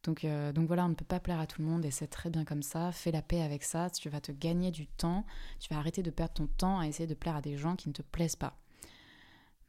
Donc, 0.03 0.23
euh, 0.23 0.53
donc 0.53 0.67
voilà, 0.67 0.85
on 0.85 0.89
ne 0.89 0.93
peut 0.93 1.03
pas 1.03 1.19
plaire 1.19 1.39
à 1.39 1.47
tout 1.47 1.61
le 1.61 1.67
monde 1.67 1.83
et 1.83 1.91
c'est 1.91 2.07
très 2.07 2.29
bien 2.29 2.45
comme 2.45 2.63
ça. 2.63 2.91
Fais 2.93 3.11
la 3.11 3.21
paix 3.21 3.41
avec 3.41 3.63
ça. 3.63 3.89
Tu 3.89 4.07
vas 4.07 4.21
te 4.21 4.31
gagner 4.31 4.71
du 4.71 4.87
temps. 4.87 5.25
Tu 5.59 5.73
vas 5.73 5.79
arrêter 5.79 6.03
de 6.03 6.09
perdre 6.09 6.35
ton 6.35 6.47
temps 6.47 6.79
à 6.79 6.87
essayer 6.87 7.05
de 7.05 7.15
plaire 7.15 7.35
à 7.35 7.41
des 7.41 7.57
gens 7.57 7.75
qui 7.75 7.89
ne 7.89 7.93
te 7.93 8.01
plaisent 8.01 8.37
pas. 8.37 8.55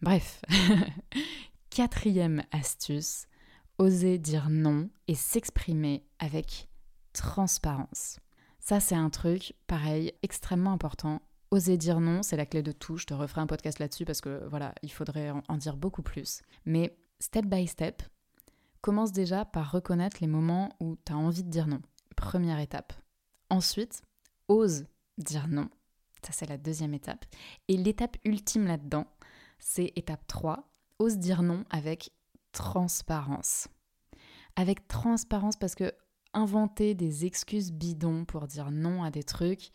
Bref, 0.03 0.43
quatrième 1.71 2.43
astuce, 2.53 3.27
oser 3.77 4.19
dire 4.19 4.49
non 4.49 4.89
et 5.09 5.15
s'exprimer 5.15 6.07
avec 6.19 6.69
transparence. 7.13 8.19
Ça, 8.61 8.81
c'est 8.81 8.95
un 8.95 9.11
truc, 9.11 9.55
pareil, 9.67 10.13
extrêmement 10.23 10.73
important. 10.73 11.21
Oser 11.51 11.77
dire 11.77 12.01
non, 12.01 12.23
c'est 12.23 12.37
la 12.37 12.47
clé 12.47 12.63
de 12.63 12.73
tout. 12.73 12.97
Je 12.97 13.05
te 13.05 13.13
referai 13.13 13.43
un 13.43 13.47
podcast 13.47 13.79
là-dessus 13.79 14.07
parce 14.07 14.23
que 14.23 14.47
voilà, 14.49 14.75
il 14.83 14.91
faudrait 14.91 15.33
en 15.49 15.57
dire 15.59 15.77
beaucoup 15.77 16.03
plus. 16.03 16.41
Mais 16.65 16.97
step 17.19 17.45
by 17.45 17.67
step, 17.67 18.03
commence 18.81 19.13
déjà 19.13 19.45
par 19.45 19.71
reconnaître 19.71 20.19
les 20.23 20.29
moments 20.29 20.71
où 20.81 20.97
tu 21.05 21.13
as 21.13 21.17
envie 21.17 21.43
de 21.43 21.51
dire 21.51 21.67
non. 21.67 21.83
Première 22.17 22.59
étape. 22.59 22.95
Ensuite, 23.51 24.01
ose 24.49 24.87
dire 25.19 25.49
non. 25.49 25.69
Ça, 26.23 26.33
c'est 26.33 26.49
la 26.49 26.59
deuxième 26.59 26.95
étape. 26.95 27.25
Et 27.69 27.77
l'étape 27.77 28.17
ultime 28.25 28.67
là-dedans, 28.67 29.07
c'est 29.61 29.93
étape 29.97 30.27
3, 30.27 30.69
ose 30.99 31.19
dire 31.19 31.43
non 31.43 31.65
avec 31.71 32.11
transparence. 32.53 33.69
Avec 34.57 34.89
transparence 34.89 35.57
parce 35.57 35.75
que 35.75 35.93
inventer 36.33 36.95
des 36.95 37.27
excuses 37.27 37.73
bidons 37.73 38.25
pour 38.25 38.47
dire 38.47 38.71
non 38.71 39.03
à 39.03 39.11
des 39.11 39.23
trucs, 39.23 39.73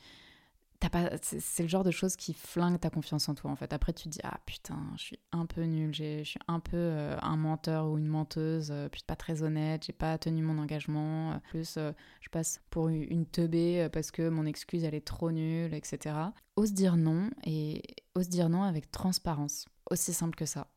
c'est 1.21 1.63
le 1.63 1.69
genre 1.69 1.83
de 1.83 1.91
choses 1.91 2.15
qui 2.15 2.33
flingue 2.33 2.79
ta 2.79 2.89
confiance 2.89 3.27
en 3.29 3.35
toi 3.35 3.51
en 3.51 3.55
fait. 3.55 3.73
Après 3.73 3.93
tu 3.93 4.03
te 4.03 4.09
dis 4.09 4.19
ah 4.23 4.39
putain 4.45 4.77
je 4.97 5.03
suis 5.03 5.19
un 5.31 5.45
peu 5.45 5.63
nul, 5.63 5.93
je 5.93 6.23
suis 6.23 6.39
un 6.47 6.59
peu 6.59 6.77
euh, 6.77 7.17
un 7.21 7.37
menteur 7.37 7.87
ou 7.87 7.97
une 7.97 8.07
menteuse, 8.07 8.69
euh, 8.71 8.89
puis 8.89 9.03
pas 9.05 9.15
très 9.15 9.41
honnête, 9.43 9.85
j'ai 9.85 9.93
pas 9.93 10.17
tenu 10.17 10.41
mon 10.43 10.57
engagement, 10.61 11.31
euh, 11.31 11.37
plus 11.49 11.77
je 12.21 12.29
passe 12.29 12.61
pour 12.69 12.89
une 12.89 13.25
teubée 13.25 13.87
parce 13.91 14.11
que 14.11 14.29
mon 14.29 14.45
excuse 14.45 14.83
elle 14.83 14.95
est 14.95 15.05
trop 15.05 15.31
nulle, 15.31 15.73
etc. 15.73 16.15
Ose 16.55 16.73
dire 16.73 16.97
non 16.97 17.29
et 17.45 17.81
ose 18.15 18.29
dire 18.29 18.49
non 18.49 18.63
avec 18.63 18.91
transparence. 18.91 19.65
Aussi 19.89 20.13
simple 20.13 20.35
que 20.35 20.45
ça. 20.45 20.67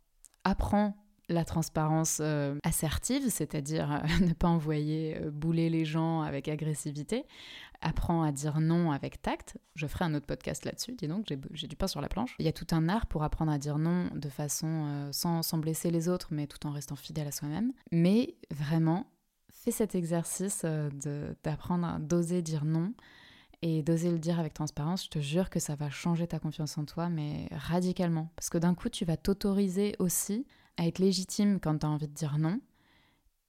Apprends 0.45 0.95
la 1.29 1.45
transparence 1.45 2.19
euh, 2.21 2.57
assertive, 2.63 3.29
c'est-à-dire 3.29 3.93
euh, 3.93 4.25
ne 4.27 4.33
pas 4.33 4.49
envoyer 4.49 5.19
euh, 5.19 5.31
bouler 5.31 5.69
les 5.71 5.85
gens 5.85 6.23
avec 6.23 6.49
agressivité. 6.49 7.27
Apprends 7.81 8.23
à 8.23 8.33
dire 8.33 8.61
non 8.61 8.91
avec 8.91 9.23
tact. 9.23 9.59
Je 9.75 9.87
ferai 9.87 10.07
un 10.07 10.15
autre 10.15 10.27
podcast 10.27 10.65
là-dessus, 10.65 10.95
dis 10.95 11.07
donc, 11.07 11.27
j'ai 11.53 11.69
du 11.69 11.77
pain 11.77 11.87
sur 11.87 12.01
la 12.01 12.09
planche. 12.09 12.35
Il 12.39 12.47
y 12.47 12.49
a 12.49 12.53
tout 12.53 12.67
un 12.73 12.89
art 12.89 13.07
pour 13.07 13.23
apprendre 13.23 13.53
à 13.53 13.59
dire 13.59 13.79
non 13.79 14.11
de 14.15 14.29
façon 14.29 15.09
sans, 15.13 15.43
sans 15.43 15.59
blesser 15.59 15.93
les 15.93 16.09
autres, 16.09 16.29
mais 16.33 16.49
tout 16.49 16.67
en 16.67 16.73
restant 16.73 16.97
fidèle 16.97 17.29
à 17.29 17.31
soi-même. 17.31 17.73
Mais 17.93 18.35
vraiment, 18.51 19.07
fais 19.53 19.71
cet 19.71 19.95
exercice 19.95 20.65
d'apprendre 21.45 22.01
d'oser 22.01 22.43
dire 22.43 22.65
non 22.65 22.95
et 23.63 23.83
d'oser 23.83 24.11
le 24.11 24.19
dire 24.19 24.39
avec 24.39 24.55
transparence, 24.55 25.05
je 25.05 25.11
te 25.11 25.19
jure 25.19 25.51
que 25.51 25.59
ça 25.59 25.75
va 25.75 25.91
changer 25.91 26.27
ta 26.27 26.39
confiance 26.39 26.79
en 26.79 26.85
toi, 26.85 27.09
mais 27.09 27.49
radicalement. 27.51 28.31
Parce 28.37 28.51
que 28.51 28.59
d'un 28.59 28.75
coup, 28.75 28.89
tu 28.89 29.05
vas 29.05 29.17
t'autoriser 29.17 29.97
aussi 29.99 30.47
à 30.77 30.87
être 30.87 30.99
légitime 30.99 31.59
quand 31.61 31.79
tu 31.79 31.87
as 31.87 31.91
envie 31.91 32.09
de 32.09 32.15
dire 32.15 32.39
non. 32.39 32.61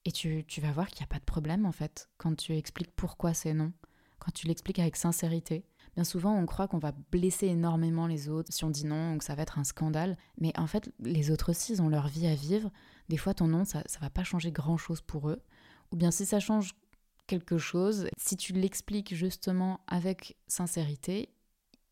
Et 0.05 0.11
tu, 0.11 0.45
tu 0.47 0.61
vas 0.61 0.71
voir 0.71 0.87
qu'il 0.87 0.99
n'y 0.99 1.03
a 1.03 1.13
pas 1.13 1.19
de 1.19 1.25
problème 1.25 1.65
en 1.65 1.71
fait, 1.71 2.09
quand 2.17 2.35
tu 2.35 2.55
expliques 2.55 2.95
pourquoi 2.95 3.33
c'est 3.33 3.53
non, 3.53 3.73
quand 4.17 4.31
tu 4.31 4.47
l'expliques 4.47 4.79
avec 4.79 4.95
sincérité. 4.95 5.65
Bien 5.95 6.03
souvent, 6.03 6.35
on 6.35 6.45
croit 6.45 6.67
qu'on 6.67 6.79
va 6.79 6.93
blesser 7.11 7.47
énormément 7.47 8.07
les 8.07 8.29
autres 8.29 8.53
si 8.53 8.63
on 8.63 8.69
dit 8.69 8.85
non 8.85 9.13
ou 9.13 9.17
que 9.17 9.23
ça 9.23 9.35
va 9.35 9.41
être 9.41 9.59
un 9.59 9.63
scandale. 9.63 10.17
Mais 10.39 10.57
en 10.57 10.67
fait, 10.67 10.91
les 10.99 11.31
autres 11.31 11.51
aussi, 11.51 11.73
ils 11.73 11.81
ont 11.81 11.89
leur 11.89 12.07
vie 12.07 12.27
à 12.27 12.35
vivre. 12.35 12.71
Des 13.09 13.17
fois, 13.17 13.33
ton 13.33 13.47
non, 13.47 13.65
ça 13.65 13.79
ne 13.79 13.99
va 13.99 14.09
pas 14.09 14.23
changer 14.23 14.51
grand-chose 14.51 15.01
pour 15.01 15.29
eux. 15.29 15.41
Ou 15.91 15.97
bien 15.97 16.11
si 16.11 16.25
ça 16.25 16.39
change 16.39 16.75
quelque 17.29 17.59
chose, 17.59 18.09
si 18.17 18.35
tu 18.35 18.53
l'expliques 18.53 19.13
justement 19.13 19.81
avec 19.87 20.35
sincérité, 20.47 21.29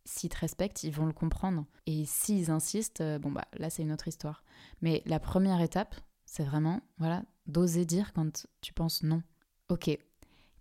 s'ils 0.04 0.32
te 0.32 0.40
respectent, 0.40 0.84
ils 0.84 0.92
vont 0.92 1.06
le 1.06 1.14
comprendre. 1.14 1.66
Et 1.86 2.06
s'ils 2.06 2.50
insistent, 2.50 3.02
euh, 3.02 3.20
bon 3.20 3.32
bah 3.32 3.46
là 3.54 3.70
c'est 3.70 3.84
une 3.84 3.92
autre 3.92 4.08
histoire. 4.08 4.44
Mais 4.82 5.04
la 5.06 5.20
première 5.20 5.62
étape, 5.62 5.96
c'est 6.26 6.44
vraiment 6.44 6.82
voilà, 6.98 7.24
d'oser 7.46 7.86
dire 7.86 8.14
quand 8.14 8.48
tu 8.62 8.74
penses 8.74 9.04
non. 9.04 9.22
Ok. 9.70 9.96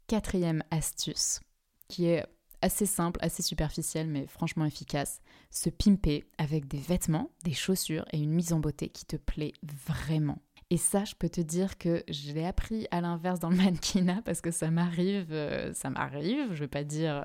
quatrième 0.08 0.62
astuce, 0.70 1.40
qui 1.88 2.06
est 2.06 2.26
assez 2.60 2.86
simple, 2.86 3.18
assez 3.22 3.42
superficielle, 3.42 4.08
mais 4.08 4.26
franchement 4.26 4.66
efficace, 4.66 5.20
se 5.50 5.70
pimper 5.70 6.24
avec 6.36 6.68
des 6.68 6.78
vêtements, 6.78 7.30
des 7.44 7.54
chaussures 7.54 8.04
et 8.12 8.18
une 8.18 8.32
mise 8.32 8.52
en 8.52 8.60
beauté 8.60 8.88
qui 8.90 9.06
te 9.06 9.16
plaît 9.16 9.54
vraiment. 9.62 10.38
Et 10.70 10.78
ça, 10.78 11.04
je 11.04 11.14
peux 11.14 11.28
te 11.28 11.40
dire 11.40 11.78
que 11.78 12.02
je 12.08 12.32
l'ai 12.32 12.44
appris 12.44 12.88
à 12.90 13.00
l'inverse 13.00 13.38
dans 13.38 13.50
le 13.50 13.56
mannequinat 13.64 14.22
parce 14.24 14.40
que 14.40 14.50
ça 14.50 14.70
m'arrive, 14.70 15.28
euh, 15.30 15.72
ça 15.74 15.90
m'arrive, 15.90 16.52
je 16.54 16.60
vais 16.60 16.68
pas 16.68 16.82
dire 16.84 17.24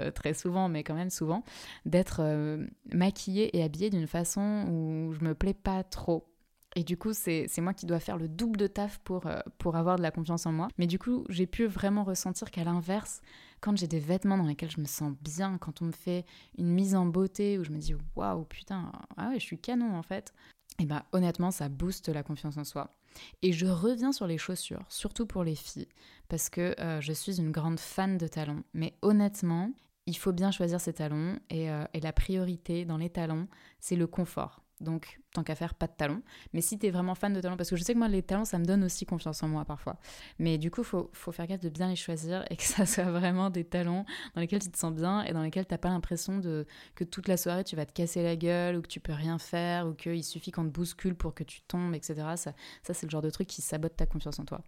euh, 0.00 0.10
très 0.12 0.34
souvent, 0.34 0.68
mais 0.68 0.84
quand 0.84 0.94
même 0.94 1.10
souvent, 1.10 1.42
d'être 1.84 2.20
euh, 2.20 2.64
maquillée 2.92 3.56
et 3.56 3.64
habillée 3.64 3.90
d'une 3.90 4.06
façon 4.06 4.66
où 4.70 5.14
je 5.14 5.24
me 5.24 5.34
plais 5.34 5.54
pas 5.54 5.82
trop. 5.82 6.32
Et 6.76 6.84
du 6.84 6.98
coup, 6.98 7.14
c'est 7.14 7.48
moi 7.58 7.72
qui 7.72 7.86
dois 7.86 8.00
faire 8.00 8.18
le 8.18 8.28
double 8.28 8.58
de 8.58 8.66
taf 8.66 8.98
pour, 8.98 9.24
pour 9.56 9.76
avoir 9.76 9.96
de 9.96 10.02
la 10.02 10.10
confiance 10.10 10.44
en 10.44 10.52
moi. 10.52 10.68
Mais 10.76 10.86
du 10.86 10.98
coup, 10.98 11.24
j'ai 11.30 11.46
pu 11.46 11.64
vraiment 11.64 12.04
ressentir 12.04 12.50
qu'à 12.50 12.64
l'inverse, 12.64 13.22
quand 13.62 13.74
j'ai 13.78 13.86
des 13.86 13.98
vêtements 13.98 14.36
dans 14.36 14.44
lesquels 14.44 14.70
je 14.70 14.82
me 14.82 14.86
sens 14.86 15.14
bien, 15.22 15.56
quand 15.56 15.80
on 15.80 15.86
me 15.86 15.92
fait 15.92 16.26
une 16.58 16.68
mise 16.68 16.94
en 16.94 17.06
beauté 17.06 17.58
où 17.58 17.64
je 17.64 17.70
me 17.70 17.78
dis 17.78 17.94
waouh, 18.14 18.44
putain, 18.44 18.92
ah 19.16 19.30
ouais, 19.30 19.40
je 19.40 19.44
suis 19.44 19.58
canon 19.58 19.96
en 19.96 20.02
fait, 20.02 20.34
et 20.78 20.82
eh 20.82 20.86
ben 20.86 21.02
honnêtement, 21.12 21.50
ça 21.50 21.70
booste 21.70 22.08
la 22.08 22.22
confiance 22.22 22.58
en 22.58 22.64
soi. 22.64 22.94
Et 23.40 23.52
je 23.52 23.66
reviens 23.66 24.12
sur 24.12 24.26
les 24.26 24.36
chaussures, 24.36 24.84
surtout 24.90 25.24
pour 25.24 25.42
les 25.42 25.54
filles, 25.54 25.88
parce 26.28 26.50
que 26.50 26.74
euh, 26.78 27.00
je 27.00 27.14
suis 27.14 27.38
une 27.40 27.50
grande 27.50 27.80
fan 27.80 28.18
de 28.18 28.26
talons. 28.26 28.62
Mais 28.74 28.94
honnêtement, 29.00 29.70
il 30.04 30.16
faut 30.18 30.32
bien 30.32 30.50
choisir 30.50 30.80
ses 30.80 30.92
talons 30.92 31.38
et, 31.48 31.70
euh, 31.70 31.84
et 31.94 32.00
la 32.00 32.12
priorité 32.12 32.84
dans 32.84 32.98
les 32.98 33.08
talons, 33.08 33.48
c'est 33.80 33.96
le 33.96 34.06
confort. 34.06 34.60
Donc, 34.80 35.20
tant 35.32 35.42
qu'à 35.42 35.54
faire, 35.54 35.74
pas 35.74 35.86
de 35.86 35.92
talons. 35.96 36.22
Mais 36.52 36.60
si 36.60 36.78
tu 36.78 36.86
es 36.86 36.90
vraiment 36.90 37.14
fan 37.14 37.32
de 37.32 37.40
talons, 37.40 37.56
parce 37.56 37.70
que 37.70 37.76
je 37.76 37.82
sais 37.82 37.94
que 37.94 37.98
moi, 37.98 38.08
les 38.08 38.22
talons, 38.22 38.44
ça 38.44 38.58
me 38.58 38.64
donne 38.64 38.84
aussi 38.84 39.06
confiance 39.06 39.42
en 39.42 39.48
moi 39.48 39.64
parfois. 39.64 39.96
Mais 40.38 40.58
du 40.58 40.70
coup, 40.70 40.82
faut, 40.82 41.10
faut, 41.14 41.32
faire 41.32 41.46
gaffe 41.46 41.60
de 41.60 41.70
bien 41.70 41.88
les 41.88 41.96
choisir 41.96 42.44
et 42.50 42.56
que 42.56 42.62
ça 42.64 42.84
soit 42.84 43.10
vraiment 43.10 43.48
des 43.48 43.64
talons 43.64 44.04
dans 44.34 44.40
lesquels 44.40 44.60
tu 44.60 44.70
te 44.70 44.78
sens 44.78 44.92
bien 44.92 45.22
et 45.24 45.32
dans 45.32 45.42
lesquels 45.42 45.66
tu 45.66 45.72
n'as 45.72 45.78
pas 45.78 45.88
l'impression 45.88 46.38
de, 46.38 46.66
que 46.94 47.04
toute 47.04 47.26
la 47.26 47.38
soirée, 47.38 47.64
tu 47.64 47.74
vas 47.74 47.86
te 47.86 47.92
casser 47.92 48.22
la 48.22 48.36
gueule 48.36 48.76
ou 48.76 48.82
que 48.82 48.88
tu 48.88 49.00
peux 49.00 49.14
rien 49.14 49.38
faire 49.38 49.86
ou 49.86 49.94
qu'il 49.94 50.22
suffit 50.22 50.50
qu'on 50.50 50.64
te 50.64 50.70
bouscule 50.70 51.14
pour 51.14 51.34
que 51.34 51.44
tu 51.44 51.62
tombes, 51.62 51.94
etc. 51.94 52.14
Ça, 52.36 52.52
ça 52.82 52.92
c'est 52.92 53.06
le 53.06 53.10
genre 53.10 53.22
de 53.22 53.30
truc 53.30 53.48
qui 53.48 53.62
sabote 53.62 53.96
ta 53.96 54.04
confiance 54.04 54.38
en 54.38 54.44
toi. 54.44 54.62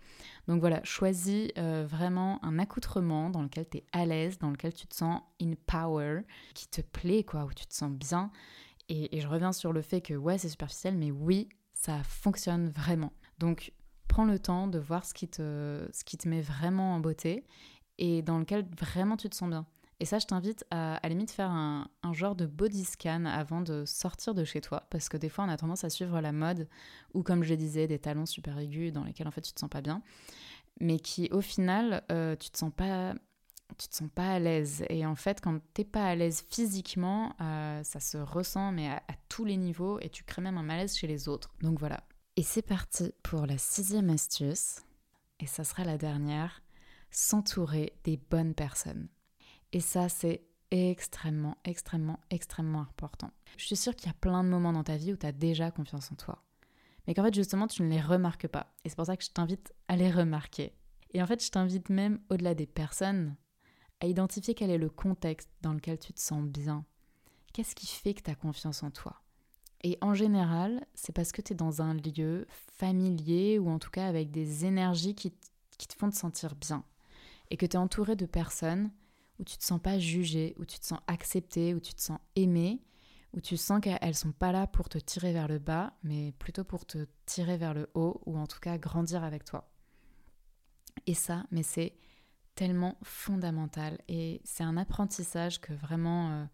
Donc 0.46 0.60
voilà, 0.60 0.80
choisis 0.84 1.48
euh, 1.58 1.86
vraiment 1.86 2.42
un 2.42 2.58
accoutrement 2.58 3.28
dans 3.28 3.42
lequel 3.42 3.68
tu 3.68 3.78
es 3.78 3.84
à 3.92 4.06
l'aise, 4.06 4.38
dans 4.38 4.50
lequel 4.50 4.72
tu 4.72 4.86
te 4.86 4.94
sens 4.94 5.20
in 5.42 5.52
power, 5.66 6.20
qui 6.54 6.66
te 6.68 6.80
plaît, 6.80 7.24
quoi, 7.24 7.44
où 7.44 7.52
tu 7.52 7.66
te 7.66 7.74
sens 7.74 7.90
bien 7.90 8.30
et, 8.88 9.20
je 9.20 9.28
reviens 9.28 9.52
sur 9.52 9.72
le 9.72 9.82
fait 9.82 10.00
que 10.00 10.14
ouais, 10.14 10.38
c'est 10.38 10.48
superficiel, 10.48 10.96
mais 10.96 11.10
oui, 11.10 11.48
ça 11.74 12.02
fonctionne 12.02 12.68
vraiment. 12.70 13.12
Donc, 13.38 13.72
prends 14.08 14.24
le 14.24 14.38
temps 14.38 14.66
de 14.66 14.78
voir 14.78 15.04
ce 15.04 15.14
qui 15.14 15.28
te, 15.28 15.88
met 16.26 16.40
vraiment 16.40 16.94
en 16.94 17.00
beauté 17.00 17.44
et 17.98 18.22
dans 18.22 18.38
lequel 18.38 18.66
vraiment 18.78 19.16
tu 19.16 19.28
te 19.28 19.36
sens 19.36 19.50
bien. 19.50 19.66
Et 20.00 20.04
ça, 20.04 20.20
je 20.20 20.26
t'invite 20.26 20.64
à, 20.70 20.94
à 20.96 21.08
la 21.08 21.26
faire 21.26 21.50
un, 21.50 21.88
genre 22.12 22.36
de 22.36 22.46
body 22.46 22.84
scan 22.84 23.24
avant 23.24 23.60
de 23.60 23.84
sortir 23.84 24.32
de 24.34 24.44
chez 24.44 24.60
toi, 24.60 24.84
parce 24.90 25.08
que 25.08 25.16
des 25.16 25.28
fois, 25.28 25.44
on 25.44 25.48
a 25.48 25.56
tendance 25.56 25.82
à 25.82 25.90
suivre 25.90 26.20
la 26.20 26.32
mode, 26.32 26.68
ou 27.14 27.22
comme 27.22 27.42
je 27.42 27.54
disais, 27.54 27.88
des 27.88 27.98
talons 27.98 28.26
super 28.26 28.58
aigus 28.58 28.92
dans 28.92 29.02
lesquels 29.02 29.26
en 29.26 29.32
fait 29.32 29.40
tu 29.40 29.52
te 29.52 29.58
sens 29.58 29.68
pas 29.68 29.80
bien, 29.80 30.02
mais 30.80 31.00
qui 31.00 31.28
au 31.32 31.40
final, 31.40 32.04
euh, 32.12 32.36
tu 32.36 32.50
te 32.50 32.58
sens 32.58 32.72
pas 32.74 33.14
tu 33.76 33.88
te 33.88 33.94
sens 33.94 34.08
pas 34.14 34.30
à 34.30 34.38
l'aise. 34.38 34.84
Et 34.88 35.04
en 35.06 35.14
fait, 35.14 35.40
quand 35.40 35.60
t'es 35.74 35.84
pas 35.84 36.06
à 36.06 36.14
l'aise 36.14 36.44
physiquement, 36.50 37.34
euh, 37.40 37.82
ça 37.82 38.00
se 38.00 38.16
ressent, 38.18 38.72
mais 38.72 38.88
à, 38.88 39.02
tous 39.28 39.44
les 39.44 39.56
niveaux, 39.56 39.98
et 40.00 40.08
tu 40.08 40.24
crées 40.24 40.42
même 40.42 40.58
un 40.58 40.62
malaise 40.62 40.96
chez 40.96 41.06
les 41.06 41.28
autres. 41.28 41.54
Donc 41.60 41.78
voilà. 41.78 42.02
Et 42.36 42.42
c'est 42.42 42.62
parti 42.62 43.12
pour 43.22 43.46
la 43.46 43.58
sixième 43.58 44.10
astuce, 44.10 44.80
et 45.40 45.46
ça 45.46 45.64
sera 45.64 45.84
la 45.84 45.98
dernière, 45.98 46.62
s'entourer 47.10 47.92
des 48.04 48.16
bonnes 48.16 48.54
personnes. 48.54 49.08
Et 49.72 49.80
ça, 49.80 50.08
c'est 50.08 50.44
extrêmement, 50.70 51.56
extrêmement, 51.64 52.20
extrêmement 52.30 52.80
important. 52.80 53.30
Je 53.56 53.66
suis 53.66 53.76
sûre 53.76 53.94
qu'il 53.96 54.08
y 54.08 54.10
a 54.10 54.18
plein 54.20 54.44
de 54.44 54.48
moments 54.48 54.72
dans 54.72 54.84
ta 54.84 54.96
vie 54.96 55.12
où 55.12 55.16
tu 55.16 55.26
as 55.26 55.32
déjà 55.32 55.70
confiance 55.70 56.10
en 56.12 56.16
toi. 56.16 56.42
Mais 57.06 57.14
qu'en 57.14 57.24
fait, 57.24 57.34
justement, 57.34 57.66
tu 57.66 57.82
ne 57.82 57.88
les 57.88 58.00
remarques 58.00 58.48
pas. 58.48 58.74
Et 58.84 58.88
c'est 58.88 58.96
pour 58.96 59.06
ça 59.06 59.16
que 59.16 59.24
je 59.24 59.30
t'invite 59.30 59.72
à 59.88 59.96
les 59.96 60.10
remarquer. 60.10 60.74
Et 61.12 61.22
en 61.22 61.26
fait, 61.26 61.42
je 61.42 61.50
t'invite 61.50 61.88
même, 61.88 62.20
au-delà 62.28 62.54
des 62.54 62.66
personnes, 62.66 63.34
à 64.00 64.06
identifier 64.06 64.54
quel 64.54 64.70
est 64.70 64.78
le 64.78 64.90
contexte 64.90 65.50
dans 65.62 65.72
lequel 65.72 65.98
tu 65.98 66.12
te 66.12 66.20
sens 66.20 66.44
bien. 66.44 66.84
Qu'est-ce 67.52 67.74
qui 67.74 67.86
fait 67.86 68.14
que 68.14 68.22
tu 68.22 68.30
as 68.30 68.34
confiance 68.34 68.82
en 68.82 68.90
toi? 68.90 69.22
Et 69.82 69.96
en 70.00 70.14
général, 70.14 70.84
c'est 70.94 71.12
parce 71.12 71.32
que 71.32 71.42
tu 71.42 71.52
es 71.52 71.56
dans 71.56 71.82
un 71.82 71.94
lieu 71.94 72.46
familier 72.50 73.58
ou 73.58 73.70
en 73.70 73.78
tout 73.78 73.90
cas 73.90 74.06
avec 74.06 74.30
des 74.30 74.64
énergies 74.64 75.14
qui, 75.14 75.30
te 75.30 75.94
font 75.96 76.10
te 76.10 76.16
sentir 76.16 76.54
bien. 76.56 76.84
Et 77.50 77.56
que 77.56 77.66
tu 77.66 77.74
es 77.74 77.78
entouré 77.78 78.16
de 78.16 78.26
personnes 78.26 78.90
où 79.38 79.44
tu 79.44 79.56
te 79.56 79.64
sens 79.64 79.80
pas 79.80 79.98
jugé, 79.98 80.54
où 80.58 80.64
tu 80.64 80.78
te 80.78 80.84
sens 80.84 80.98
accepté, 81.06 81.74
où 81.74 81.80
tu 81.80 81.94
te 81.94 82.02
sens 82.02 82.18
aimé, 82.34 82.82
où 83.34 83.40
tu 83.40 83.56
sens 83.56 83.80
qu'elles 83.80 84.14
sont 84.14 84.32
pas 84.32 84.52
là 84.52 84.66
pour 84.66 84.88
te 84.88 84.98
tirer 84.98 85.32
vers 85.32 85.48
le 85.48 85.58
bas, 85.58 85.92
mais 86.02 86.32
plutôt 86.38 86.64
pour 86.64 86.84
te 86.84 87.06
tirer 87.24 87.56
vers 87.56 87.74
le 87.74 87.88
haut 87.94 88.20
ou 88.26 88.36
en 88.36 88.46
tout 88.46 88.58
cas 88.60 88.78
grandir 88.78 89.22
avec 89.22 89.44
toi. 89.44 89.70
Et 91.06 91.14
ça, 91.14 91.44
mais 91.50 91.62
c'est 91.62 91.94
tellement 92.58 92.98
fondamental 93.04 94.00
et 94.08 94.40
c'est 94.42 94.64
un 94.64 94.76
apprentissage 94.76 95.60
que 95.60 95.72
vraiment 95.74 96.32
euh, 96.32 96.44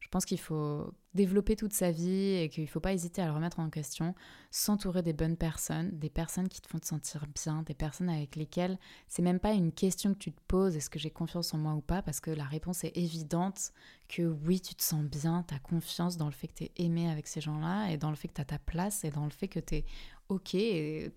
je 0.00 0.08
pense 0.08 0.24
qu'il 0.24 0.40
faut 0.40 0.94
développer 1.12 1.56
toute 1.56 1.74
sa 1.74 1.90
vie 1.90 2.36
et 2.36 2.48
qu'il 2.48 2.64
ne 2.64 2.68
faut 2.68 2.80
pas 2.80 2.94
hésiter 2.94 3.20
à 3.20 3.26
le 3.26 3.32
remettre 3.32 3.60
en 3.60 3.68
question, 3.68 4.14
s'entourer 4.50 5.02
des 5.02 5.12
bonnes 5.12 5.36
personnes, 5.36 5.90
des 5.98 6.08
personnes 6.08 6.48
qui 6.48 6.62
te 6.62 6.68
font 6.68 6.78
te 6.78 6.86
sentir 6.86 7.26
bien, 7.34 7.64
des 7.64 7.74
personnes 7.74 8.08
avec 8.08 8.34
lesquelles 8.34 8.78
c'est 9.08 9.20
même 9.20 9.40
pas 9.40 9.52
une 9.52 9.72
question 9.72 10.14
que 10.14 10.18
tu 10.18 10.32
te 10.32 10.40
poses, 10.48 10.74
est-ce 10.74 10.88
que 10.88 10.98
j'ai 10.98 11.10
confiance 11.10 11.52
en 11.52 11.58
moi 11.58 11.74
ou 11.74 11.82
pas, 11.82 12.00
parce 12.00 12.20
que 12.20 12.30
la 12.30 12.44
réponse 12.44 12.82
est 12.84 12.96
évidente 12.96 13.74
que 14.08 14.22
oui, 14.22 14.58
tu 14.58 14.74
te 14.74 14.82
sens 14.82 15.04
bien, 15.04 15.44
tu 15.46 15.52
as 15.52 15.58
confiance 15.58 16.16
dans 16.16 16.28
le 16.28 16.32
fait 16.32 16.48
que 16.48 16.54
tu 16.54 16.64
es 16.64 16.72
aimé 16.76 17.10
avec 17.10 17.26
ces 17.26 17.42
gens-là 17.42 17.90
et 17.90 17.98
dans 17.98 18.08
le 18.08 18.16
fait 18.16 18.28
que 18.28 18.34
tu 18.34 18.40
as 18.40 18.46
ta 18.46 18.58
place 18.58 19.04
et 19.04 19.10
dans 19.10 19.24
le 19.24 19.30
fait 19.30 19.48
que 19.48 19.60
tu 19.60 19.74
es 19.74 19.84
OK 20.30 20.56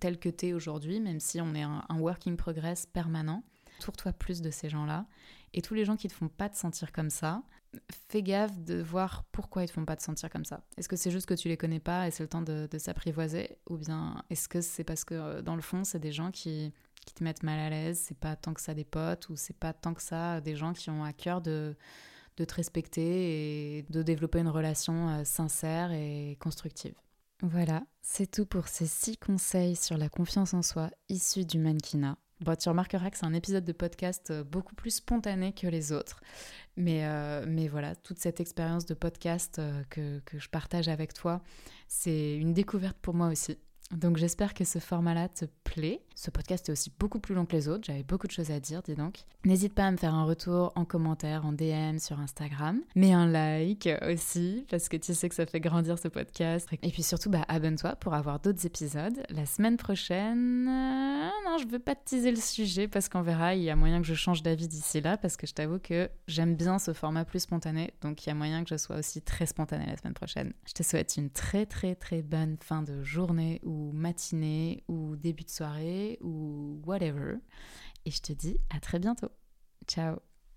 tel 0.02 0.20
que 0.20 0.28
tu 0.28 0.48
es 0.48 0.54
aujourd'hui, 0.54 1.00
même 1.00 1.22
si 1.22 1.40
on 1.40 1.56
est 1.56 1.64
un, 1.64 1.86
un 1.88 2.00
work 2.00 2.28
in 2.28 2.36
progress 2.36 2.86
permanent. 2.86 3.46
Entoure-toi 3.80 4.14
plus 4.14 4.42
de 4.42 4.50
ces 4.50 4.70
gens-là. 4.70 5.06
Et 5.54 5.62
tous 5.62 5.74
les 5.74 5.86
gens 5.86 5.96
qui 5.96 6.08
te 6.08 6.14
font 6.14 6.28
pas 6.28 6.50
te 6.50 6.58
sentir 6.58 6.92
comme 6.92 7.10
ça, 7.10 7.44
fais 8.10 8.24
gaffe 8.24 8.58
de 8.60 8.82
voir 8.82 9.24
pourquoi 9.32 9.64
ils 9.64 9.68
te 9.68 9.74
font 9.74 9.86
pas 9.86 9.96
te 9.96 10.04
sentir 10.04 10.30
comme 10.30 10.46
ça. 10.46 10.64
Est-ce 10.78 10.90
que 10.90 10.96
c'est 10.96 11.12
juste 11.12 11.26
que 11.26 11.34
tu 11.34 11.48
les 11.48 11.58
connais 11.58 11.80
pas 11.80 12.08
et 12.08 12.12
c'est 12.12 12.24
le 12.24 12.30
temps 12.30 12.42
de, 12.42 12.68
s'apprivoiser 12.78 13.58
Ou 13.70 13.78
bien 13.78 14.24
est-ce 14.30 14.48
que 14.48 14.62
c'est 14.62 14.84
parce 14.84 15.04
que 15.04 15.16
euh, 15.16 15.42
dans 15.42 15.56
le 15.56 15.62
fond, 15.62 15.84
c'est 15.84 16.00
des 16.00 16.12
gens 16.12 16.32
qui, 16.32 16.74
te 17.16 17.24
mettent 17.24 17.44
mal 17.44 17.60
à 17.60 17.70
l'aise, 17.70 18.04
c'est 18.04 18.18
pas 18.18 18.36
tant 18.36 18.54
que 18.54 18.60
ça 18.60 18.74
des 18.74 18.84
potes 18.84 19.30
ou 19.30 19.36
c'est 19.36 19.56
pas 19.56 19.74
tant 19.74 19.94
que 19.94 20.02
ça 20.02 20.42
des 20.42 20.56
gens 20.56 20.74
qui 20.74 20.90
ont 20.90 21.04
à 21.04 21.14
cœur 21.14 21.40
de, 21.40 21.76
de 22.36 22.46
te 22.46 22.56
respecter 22.56 23.78
et 23.78 23.84
de 23.84 24.02
développer 24.02 24.40
une 24.40 24.50
relation 24.50 25.10
euh, 25.10 25.24
sincère 25.24 25.92
et 25.92 26.36
constructive. 26.40 26.96
Voilà, 27.42 27.84
c'est 28.02 28.30
tout 28.30 28.46
pour 28.46 28.68
ces 28.68 28.88
six 28.88 29.18
conseils 29.18 29.76
sur 29.76 29.98
la 29.98 30.10
confiance 30.10 30.54
en 30.54 30.62
soi 30.62 30.90
issus 31.10 31.46
du 31.46 31.60
mannequinat. 31.60 32.18
Bon, 32.42 32.54
tu 32.56 32.68
remarqueras 32.68 33.10
que 33.12 33.18
c'est 33.18 33.26
un 33.26 33.34
épisode 33.34 33.64
de 33.64 33.72
podcast 33.72 34.30
euh, 34.30 34.44
beaucoup 34.44 34.76
plus 34.76 34.96
spontané 34.96 35.54
que 35.54 35.68
les 35.68 35.94
autres. 35.94 36.22
Mais, 36.76 37.06
euh, 37.06 37.46
mais 37.48 37.70
voilà, 37.70 37.96
toute 37.96 38.20
cette 38.20 38.42
expérience 38.42 38.86
de 38.86 38.94
podcast 38.94 39.58
euh, 39.60 39.84
que, 39.90 40.20
que 40.26 40.38
je 40.38 40.50
partage 40.50 40.90
avec 40.90 41.14
toi, 41.14 41.42
c'est 41.88 42.36
une 42.36 42.54
découverte 42.54 42.98
pour 43.02 43.14
moi 43.14 43.28
aussi. 43.28 43.58
Donc 43.92 44.18
j'espère 44.18 44.54
que 44.54 44.64
ce 44.64 44.80
format-là 44.80 45.30
te 45.30 45.46
plaît. 45.64 46.02
Ce 46.16 46.32
podcast 46.32 46.70
est 46.70 46.72
aussi 46.72 46.92
beaucoup 46.98 47.20
plus 47.20 47.36
long 47.36 47.46
que 47.46 47.56
les 47.56 47.68
autres, 47.68 47.84
j'avais 47.86 48.04
beaucoup 48.04 48.26
de 48.26 48.32
choses 48.32 48.50
à 48.52 48.60
dire, 48.60 48.82
dis 48.82 48.96
donc. 48.96 49.26
N'hésite 49.44 49.74
pas 49.74 49.86
à 49.86 49.92
me 49.92 49.98
faire 49.98 50.14
un 50.14 50.24
retour 50.24 50.72
en 50.76 50.86
commentaire, 50.86 51.46
en 51.46 51.52
DM 51.52 52.00
sur 52.00 52.20
Instagram. 52.20 52.82
Mets 52.96 53.14
un 53.14 53.28
like 53.28 53.90
aussi, 54.10 54.66
parce 54.70 54.90
que 54.90 54.98
tu 54.98 55.14
sais 55.14 55.30
que 55.30 55.36
ça 55.36 55.46
fait 55.46 55.60
grandir 55.60 56.00
ce 56.00 56.08
podcast. 56.08 56.68
Et 56.82 56.90
puis 56.90 57.04
surtout, 57.04 57.30
bah, 57.30 57.46
abonne-toi 57.48 57.96
pour 57.98 58.14
avoir 58.14 58.40
d'autres 58.40 58.66
épisodes. 58.66 59.24
La 59.30 59.46
semaine 59.46 59.78
prochaine... 59.78 60.66
Non, 60.66 61.58
je 61.60 61.68
veux 61.68 61.80
pas 61.80 61.96
te 61.96 62.06
teaser 62.06 62.32
le 62.32 62.42
sujet, 62.42 62.88
parce 62.88 63.08
qu'on 63.08 63.22
verra, 63.22 63.56
il 63.56 63.64
y 63.64 63.70
a 63.70 63.76
moyen 63.76 64.02
que 64.02 64.08
je 64.08 64.14
change 64.14 64.42
d'avis 64.42 64.68
d'ici 64.68 65.02
là, 65.02 65.18
parce 65.18 65.38
que 65.38 65.46
je 65.46 65.54
t'avoue 65.54 65.80
que 65.80 66.10
j'aime 66.28 66.56
bien 66.56 66.80
ce 66.80 66.94
format 66.94 67.26
plus 67.26 67.42
spontané, 67.42 67.94
donc 68.02 68.26
il 68.26 68.30
y 68.30 68.32
a 68.32 68.36
moyen 68.36 68.64
que 68.64 68.70
je 68.70 68.78
sois 68.78 68.98
aussi 68.98 69.22
très 69.22 69.46
spontanée 69.46 69.86
la 69.86 69.98
semaine 69.98 70.14
prochaine. 70.14 70.54
Je 70.68 70.74
te 70.74 70.84
souhaite 70.84 71.18
une 71.18 71.30
très 71.30 71.66
très 71.66 71.96
très 71.96 72.22
bonne 72.22 72.58
fin 72.60 72.82
de 72.82 73.04
journée 73.04 73.62
ou 73.76 73.92
matinée 73.92 74.84
ou 74.88 75.16
début 75.16 75.44
de 75.44 75.50
soirée 75.50 76.18
ou 76.22 76.82
whatever. 76.86 77.36
Et 78.06 78.12
je 78.12 78.22
te 78.22 78.34
dis 78.34 78.58
à 78.70 78.80
très 78.80 79.00
bientôt. 79.00 79.30
Ciao 79.88 80.35